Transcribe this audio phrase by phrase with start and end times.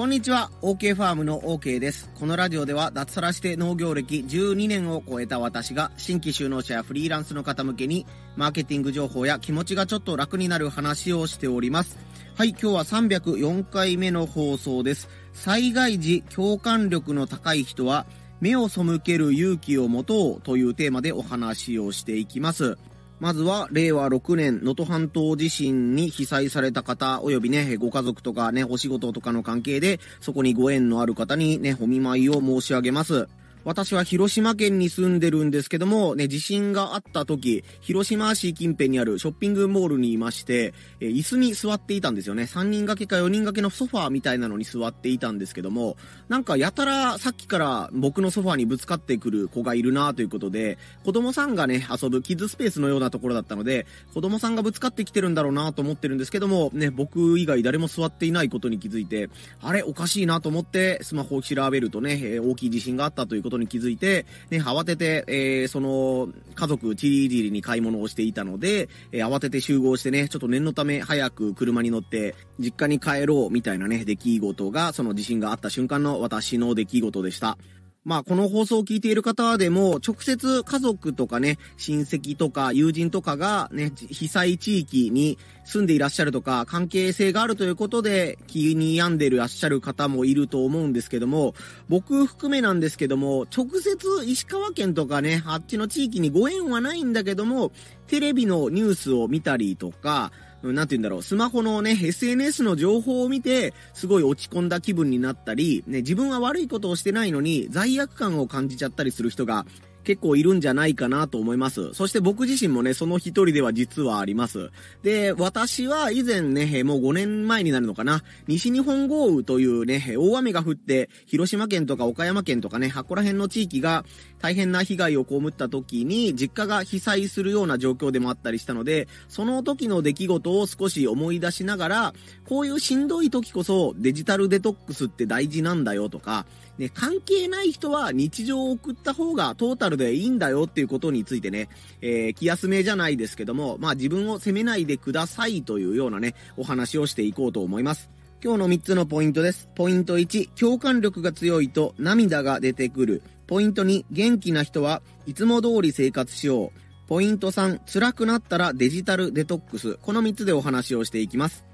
[0.00, 2.08] こんにちは、OK ファームの OK です。
[2.18, 11.98] このラジオでは脱サラして農業歴12年を超えた私が新規就農者やフリーランスの方向けにマーケティング情報や気持ちがちょっと楽になる話をしております。
[12.34, 15.10] はい、今日は304回目の放送です。
[15.34, 18.06] 災害時共感力の高い人は
[18.40, 22.78] 目を背ける勇気を持とうというテーマでお話をしていきます。
[23.20, 33.28] まずは、令和6年、能登半島地震に被災された方、及びね、ご家族とかね、お仕事とかの関係で、そこにご縁のある方にね、お見舞いを申し上げます。
[33.64, 42.44] 私は広島県に住んでるんですけども、ね、地震があった時、広島市近辺にあるショッピングモールにいまして、え椅子に座っていたんですよね。
[42.44, 45.96] 3人掛けか4人掛けのソファーみたいなのに座っていたんですけども、
[46.28, 59.28] なんかやたらさっきから僕のソファーにぶつかってくる子がいるなということで、子供さんがね、遊ぶキッズスペースのようなところだったので、子供さんがぶつかってきてるんだろうなと思ってるんですけども、ね、僕以外誰も座っていないことに気づいて、
[59.60, 77.58] あれおかしいなと思ってスマホを調べるとね、え大きい地震があったということことに気づいて、ね、慌てて、えー、その、家族、チリリリに買い物をしていたので、えー、慌てて集合してね、ちょっと念のため早く車に乗って、実家に帰ろう、みたいなね、出来事が、その地震があった瞬間の私の出来事でした。
[78.02, 91.54] まあ、この放送を聞いている方でも、直接家族とかね、親戚とか友人とかがね、被災地域に住んでいらっしゃるとか、関係性があるということで、気に病んでいらっしゃる方もいると思うんですけども、
[91.90, 97.70] 僕含めなんですけども、直接石川県とかね、あっちの地域にご縁はないんだけども、
[98.06, 109.66] テレビのニュースを見たりとか、なんて言うんだろう、スマホのね、SNS の情報を見て、すごい落ち込んだ気分になったり、ね、自分は悪いことをしてないのに、罪悪感を感じちゃったりする人が
[110.04, 111.92] 結構いるんじゃないかなと思います。
[111.94, 114.70] そして僕自身もね、その一人では実はあります。
[115.02, 124.04] で、私は以前ね、もう5年前になるのかな、西日本豪雨というね、大雨が降って、広島県とか岡山県とかね、ここら辺の地域が
[124.40, 132.14] 大変な被害を被った時に、実家が被災するような状況でもあったりしたので、その時の出来事を少し思い出しながら、
[132.46, 136.46] こういうしんどい時こそデジタルデトックスって大事なんだよとか、
[136.78, 141.68] ね、関係ない人は日常を送った方がトータルでいいんだよっていうことについてね、
[142.00, 148.19] えー、気休めじゃないですけども、まあ自分を責めないでくださいというようなね、お話をしていこうと思います。
[148.42, 149.68] 今日の3つのポイントです。
[149.74, 153.22] ポイント1、共感力が強いと涙が出てくる。
[153.46, 156.70] ポイント2、元気な人はいつも通り生活しよう。
[157.06, 159.98] ポイント3、辛くなったらデジタルデトックス。
[160.00, 161.66] この3つでお話をしていきます。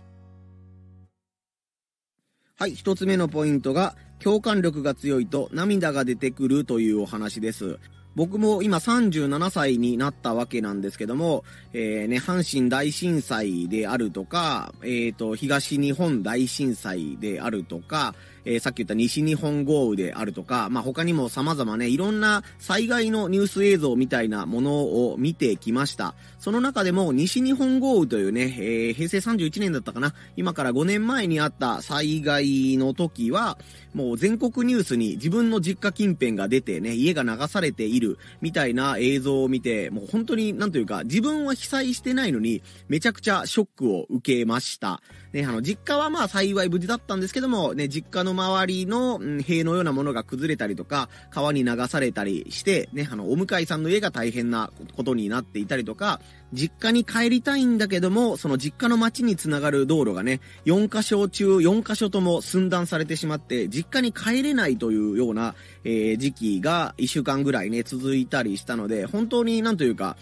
[2.57, 7.79] はい、1つ目のポイントが、共感力が強いと涙が出てくるというお話です。
[8.17, 11.45] 僕も今37歳になったわけなんですけども、
[11.75, 18.15] えー、ね、阪神大震災であるとか、えっ、ー、と、東日本大震災であるとか、
[18.47, 26.15] えー、さっき言った西日本豪雨であるとか、まあ、他にも様々ね、いろんな災害のニュース映像みたいなものを見てきました。
[26.39, 33.59] その中でも西日本豪雨というね、えー、平成31年だったかな、今から5年前にあった災害の時は、
[33.95, 45.03] もう全国ニュースに自分の実家近辺が出てね、家が流されているみたいな映像を見て、もう本当になんというか、自分は被災してないのに、めちゃくちゃショックを受けました。
[45.33, 56.21] ね、あの、実家はまあ幸い無事だったんですけども、ね、実家の周りの、うん、塀のようなものが崩れたりとか、川に流されたりして、ね、あの、お向かいさんの家が大変なことになっていたりとか、
[56.53, 65.55] 実家に帰りたいんだけども、その実家の町につながる道路がね、4箇所中4箇所とも寸断されてしまって、実家に帰れないというような、
[65.85, 70.17] えー、時期が1週間ぐらいね、続いたりしたので、本当になんというか、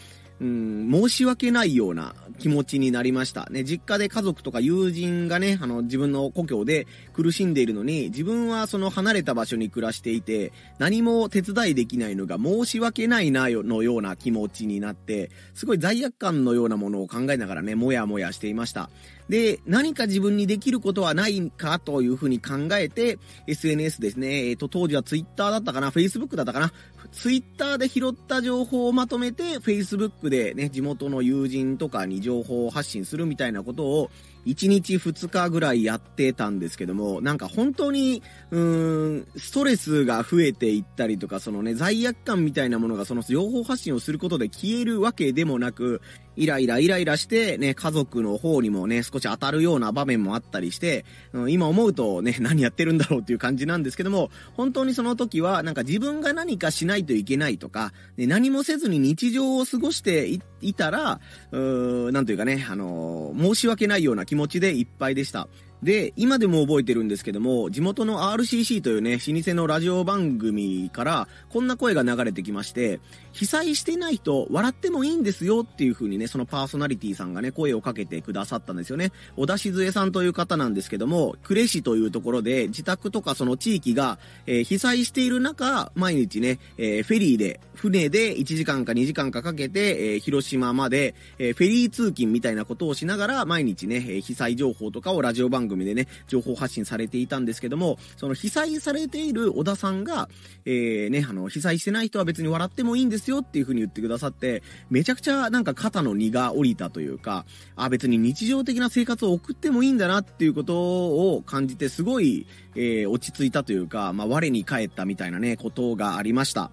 [0.45, 3.49] うん、申し訳ないような気持ちになりました。
[3.51, 18.91] ね、実家で家族とか友人がね、あの、自分の故郷で苦しんでいるのに、自分はその離れた場所に暮らしていて、何も手伝いできないのが申し訳ないな、のような気持ちになって、すごい罪悪感のようなものを考えながらね、もやもやしていました。
[19.29, 26.73] で、何か自分にできることはないかというふうに考えて、SNS ですね、えっ、ー、と、当時はツイッターだったかな、Facebook だったかな、
[27.13, 34.11] ツイッターで拾った情報をまとめて、Facebook でね、地元の友人とかに情報を発信するみたいなことを、
[34.47, 46.01] 1日2日ぐらいやってたんですけども、なんか本当に、うーん、ストレスが増えていったりとか、そのね、罪悪感みたいなものがその情報発信をすることで消えるわけでもなく、
[46.37, 60.29] イライライライラして、ね、家族の方にもね、少し当たるような場面もあったりして、うん、今思うとね、 何やってるんだろうっていう感じなんですけども、本当にその時は、なんか自分が何かしないといけないとか、ね、何もせずに日常を過ごして
[60.61, 61.21] いたら、
[61.53, 65.47] うーんなんというかね、あのー、申し訳ないような気気持ちでいっぱいでした。
[65.85, 73.01] で、今でも覚えてるんですけども、地元の RCC というね、老舗のラジオ番組から、こんな声が流れてきまして、
[73.33, 79.13] 被災してない人、笑ってもいいんですよっていう風にね、そのパーソナリティさんがね、声をかけてくださったんですよね。
[79.37, 100.29] 小田静江さんという方なんですけども、呉市というところで、自宅とかその地域が、えー、被災している中、毎日ね、えー、フェリーで、船で1時間か2時間かかけて、えー、広島まで、えフェリー通勤みたいなことをしながら、毎日ね、被災情報とかをラジオ番組組でね、情報発信されていたんですけども、その被災されている小田さんが、
[100.65, 107.45] えー、ね、あの、被災してない人は別に笑ってもいいんですよっていう風に言ってくださって、めちゃくちゃなんか肩の荷が下りたというか、
[107.77, 116.71] あ、別に日常的な生活を送ってもいいんだなっていうことを感じて、すごい、えー、落ち着いたというか、まあ、我に返ったみたいなね、ことがありました。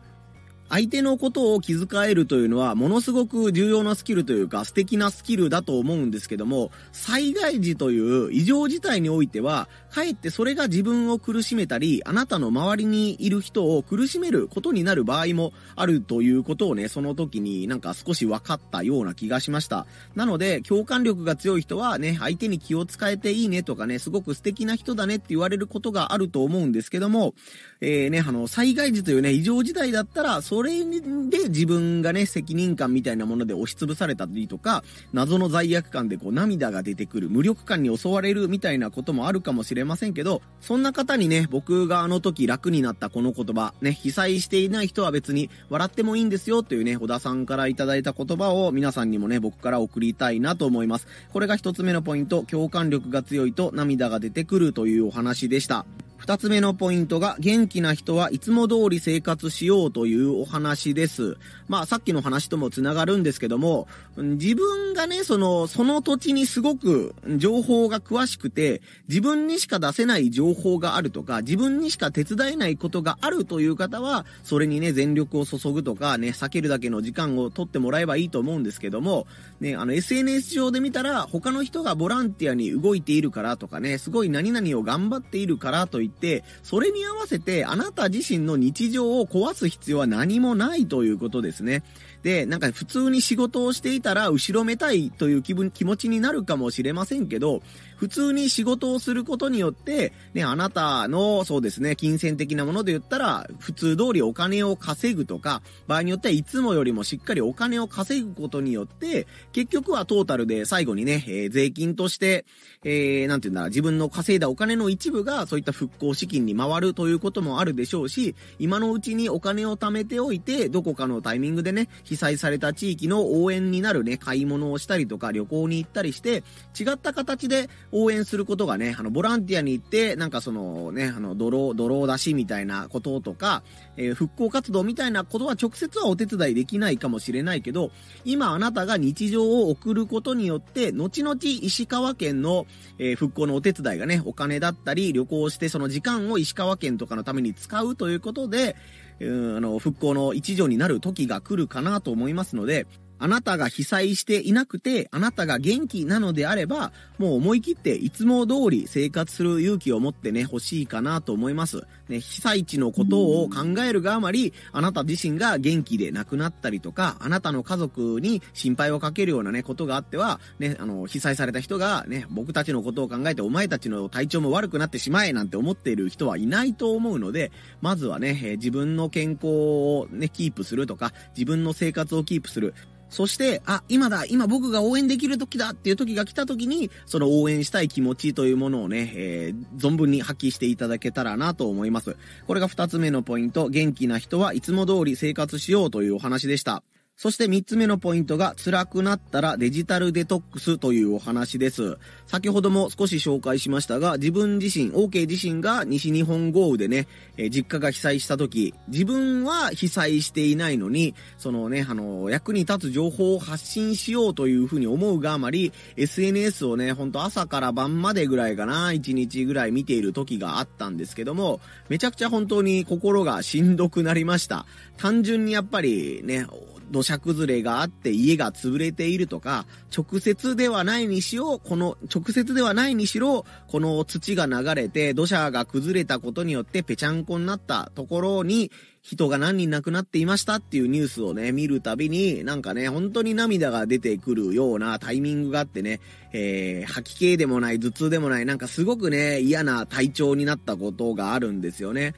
[0.71, 19.85] 相手のことを気遣えるというのはものすごく重要なスキルというか素敵なスキルだと思うんですけども、災害時という異常事態においては、かえってそれが自分を苦しめたり、あなたの周りにいる人を苦しめることになる場合もあるということをね、その時になんか少し分かったような気がしました。
[20.15, 27.33] なので、共感力が強い人はね、相手に気を使えていいねとかね、すごく素敵な人だねって言われることがあると思うんですけども、
[27.81, 51.07] えー、ね、あの、災害時というね、異常事態だったら、そそれで自分がね、責任感みたいなもので押しつぶされたりとか、謎の罪悪感でこう涙が出てくる、無力感に襲われるみたいなこともあるかもしれませんけど、そんな方にね、僕があの時楽になったこの言葉、ね、被災していない人は別に笑ってもいいんですよというね、小田さんからいただいた言葉を皆さんにもね、僕から送りたいなと思います。
[51.33, 55.87] これが一つ目のポイント、共感力が強いと涙が出てくるというお話でした。
[56.21, 61.35] 二つ目のポイントが、元気な人はいつも通り生活しようというお話です。
[61.67, 79.25] まあ、さっきの話ともつながるんですけども、自分がね、その、その土地にすごく情報が詳しくて、自分にしか出せない情報があるとか、自分にしか手伝えないことがあるという方は、それにね、全力を注ぐとか、ね、避けるだけの時間を取ってもらえばいいと思うんですけども、
[79.59, 91.83] ね、あの、SNS 上で見たら、他の人がボランティアに動いているからとかね、すごい何々を頑張っているからといって、それに合わせてあなた自身の日常を壊す必要は何もないということですね。
[92.23, 97.61] で、なんか普通に仕事をしていたら後ろめたいという気分、気持ちになるかもしれませんけど、
[98.01, 112.45] 普通に仕事をすることによって、ね、あなたの、そうですね、金銭的なもので言ったら、普通通りお金を稼ぐとか、場合によってはいつもよりもしっかりお金を稼ぐことによって、結局はトータルで最後にね、えー、税金として、
[112.83, 126.43] えー、なんていうんだ、自分の稼いだお金の一部がそういった復興資金に回るということもあるでしょうし、今のうちにお金を貯めておいて、どこかのタイミングでね、被災された地域の応援になるね、買い物をしたりとか旅行に行ったりして、
[126.79, 133.63] 違った形で応援することがね、あの、ボランティアに行って、なんかそのね、あの、泥、泥出しみたいなこととか、
[133.97, 137.91] えー、復興活動みたいなことは直接はお手伝いできないかもしれないけど、
[138.23, 142.65] 今あなたが日常を送ることによって、後々石川県の、
[142.97, 148.75] えー、復興のお手伝いがね、お金だったり、旅行してその時間を石川県とかのために使うということで、
[149.19, 152.87] うん、あの、復興の一助になる時が来るかなと思いますので、
[153.21, 161.83] あなたが被災していなくて、あなたが元気なのであれば、もう思い切っていつも通り生活する勇気を持ってね、欲しいかなと思います。
[162.09, 177.51] ね、被災地のことを考えるがあまり、あなた自身が元気で亡くなったりとか、あなたの家族に心配をかけるようなね、ことがあっては、ね、あの、被災された人がね、僕たちのことを考えてお前たちの体調も悪くなってしまえなんて思っている人はいないと思うので、
[177.81, 182.73] まずはね、え自分の健康をね、キープするとか、自分の生活をキープする。
[183.11, 192.15] そして、あ、今だ、今僕が応援できる時だっていう時が来た時に、その応援したい気持ちというものをね、えー、存分に発揮していただけたらなと思います。
[192.47, 196.83] これが二つ目のポイント、元気な人はいつも通り生活しようというお話でした。
[197.21, 201.99] そして3つ目のポイントが辛くなったらデジタルデトックスというお話です。
[202.25, 224.65] 先ほども少し紹介しましたが、自分自身、OK 自身が西日本豪雨でね、えー、実家が被災した時、自分は被災していないのに、そのね、あの、役に立つ情報を発信しようというふうに思うがあまり、SNS をね、ほんと朝から晩までぐらいかな、1日ぐらい見ている時があったんですけども、めちゃくちゃ本当に心がしんどくなりました。
[224.97, 226.47] 単純にやっぱりね、
[226.91, 238.71] 土砂崩れがあって家が潰れているとか、直接ではないにしろ、この、直接ではないにしろ、この土が流れて土砂が崩れたことによってぺちゃんこになったところに、
[239.01, 245.99] 人が何人亡くなっていましたっていうニュースをね、見るたびに、なんかね、本当に涙が出てくるようなタイミングがあってね、
[246.33, 252.13] えー、吐き気でもない、頭痛でもない、なんかすごくね、嫌な体調になったことがあるんですよね。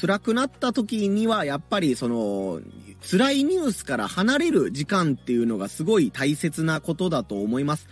[0.00, 2.60] 辛くなった時には、やっぱりその、
[3.10, 7.88] 辛いニュースから離れる時間っていうのがすごい大切なことだと思います。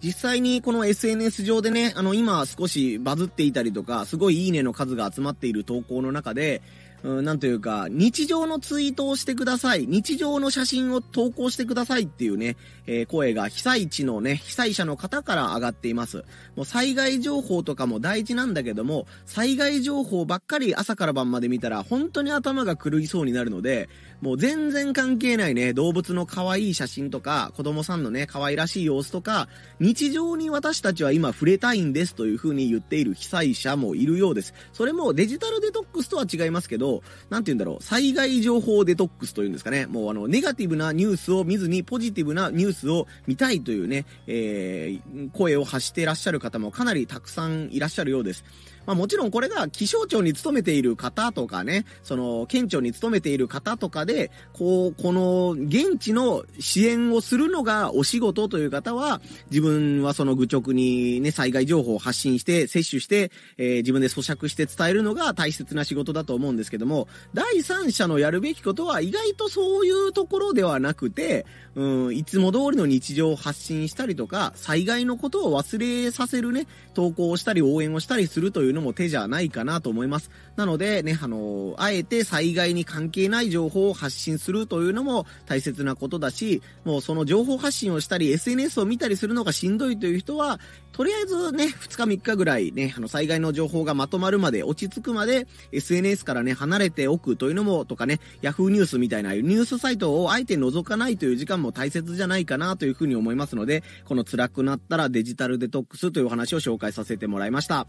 [0.00, 6.62] 実際にこの SNS 上でね、あの今少しバズっていたりとか、すごいいいねの数が集まっている投稿の中で、
[7.04, 9.86] うん、なんというか、日常のツイートをしてください。
[9.86, 16.24] 日常の写真を投稿してくださいっていうね、えー、声が被災地のね、被災者の方から上がっています。
[16.56, 23.88] もう災害情報とかも大事なんだけども、災害情報ばっかり朝から晩まで見たら本当に頭が狂いそうになるので、
[24.20, 29.48] もう全然関係ないね、動物の可愛い写真とか、子供さんのね、可愛らしい様子とか、
[29.78, 34.54] 日常に私たちは今触れたいんですという風に言っている被災者もいるようです。
[34.72, 48.44] それもデジタルデトックスとは違いますけど、なんて言うんだろう、災害情報デトックスというんですかね、もうあの、ネガティブなニュースを見ずにポジティブなニュースを見たいというね、えー、声を発していらっしゃる方もかなりたくさんいらっしゃるようです。
[48.88, 80.30] まあもちろんこれが気象庁に勤めている方とかね、その県庁に勤めている方とかで、こう、この現地の支援をするのがお仕事という方は、自分はその愚直にね、災害情報を発信して、摂取して、えー、自分で咀嚼して伝えるのが大切な仕事だと思うんですけども、第三者のやるべきことは意外とそういうところではなくて、うん、いつも通りの日常を発信したりとか、災害のことを忘れさせるね、投稿をしたり応援をしたりするというののも手じゃないかなと思います。
[80.56, 90.60] なのでね、あの、あえて災害に関係ない情報を発信するというのも大切なことだし、もうその情報発信をしたり、SNS を見たりするのがしんどいという人は、
[90.92, 107.86] とりあえずね、2日3日ぐらいね、あの、災害の情報がまとまるまで、落ち着くまで、SNS からね、離れておくというのも、とかね、Yahoo ニュースみたいなニュースサイトをあえて覗かないという時間も大切じゃないかなというふうに思いますので、この辛くなったらデジタルデトックスというお話を紹介させてもらいました。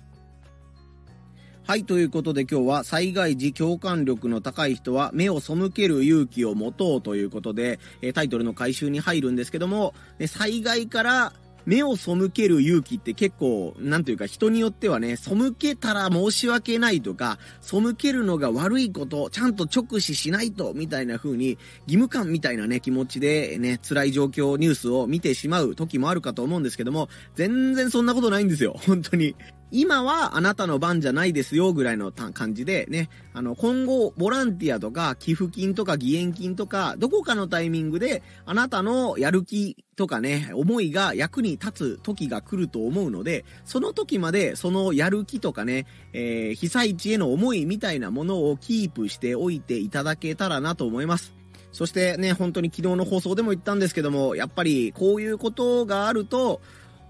[1.69, 9.93] はい、ということで今日は災害時共感力の高い人は目を背ける勇気を持とうということで、えタイトルの回収に入るんですけども、
[10.25, 11.33] 災害から
[11.67, 21.49] 目を背ける勇気って結構、なんというか人によってはね、背けたら申し訳ないとか、背けるのが悪いこと、ちゃんと直視しないと、みたいな風に、
[21.85, 28.75] 義務感みたいなね、気持ちでね、辛い状況、ニュースを見てしまう時もあるかと思うんですけども、全然そんなことないんですよ。
[28.87, 29.35] 本当に。
[29.71, 51.35] 今はあなたの番じゃないですよぐらいの感じでね、あの、今後、ボランティアとか寄付金とか義援金とか、どこかのタイミングであなたのやる気とかね、思いが役に立つ時が来ると思うので、その時までそのやる気とかね、えー、被災地への思いみたいなものをキープしておいていただけたらなと思います。
[51.71, 56.61] そしてね、本当に昨日の放送でも言ったんですけども、やっぱりこういうことがあると、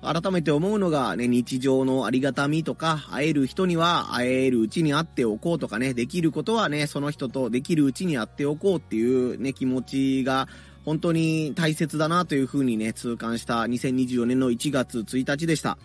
[0.01, 10.47] 改めて思うのがね、日常のありがたみとか、会える人には会えるうちに会っておこうとかね、できることはね、その人とできるうちに会っておこうっていうね、気持ちが
[10.85, 15.77] 本当に大切だなというふうにね、痛感した2024年の1月1日でした。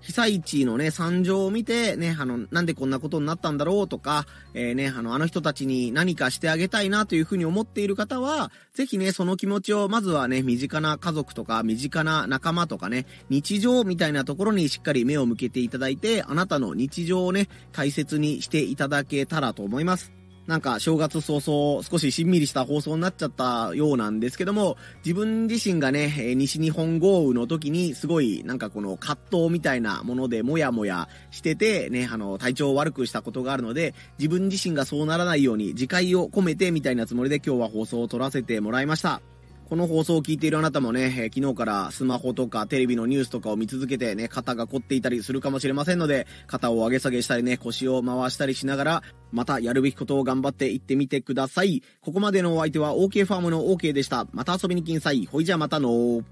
[0.00, 20.19] 被災地のね、惨状を見て、ね、あの、なんでこんなことになったんだろうとか、えー、ね、あの、あの人たちに何かしてあげたいなというふうに思っている方は、ぜひね、その気持ちを、まずはね、身近な家族とか、身近な仲間とかね、日常みたいなところにしっかり目を向けていただいて、あなたの日常をね、大切にしていただけたらと思います。
[20.50, 39.22] なんか正月早々少ししんみりした放送になっちゃったようなんですけども、自分自身がね、西日本豪雨の時にすごいなんかこの葛藤みたいなものでもやもやしてて、ね、あの、体調を悪くしたことがあるので、自分自身がそうならないように自戒を込めてみたいなつもりで今日は放送を撮らせてもらいました。
[39.70, 51.84] この放送を聞いているあなたもね、えー、昨日からスマホとかテレビのニュースとかを見続けてね、肩が凝っていたりするかもしれませんので、肩を上げ下げしたりね、腰を回したりしながら、またやるべきことを頑張っていってみてください。
[52.00, 54.26] ここまでのお相手は OK ファームの OK でした。
[54.32, 55.26] また遊びに来んさい。
[55.26, 56.24] ほいじゃまたの